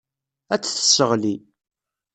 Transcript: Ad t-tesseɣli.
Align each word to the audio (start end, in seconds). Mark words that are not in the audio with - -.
Ad 0.53 0.61
t-tesseɣli. 0.61 1.35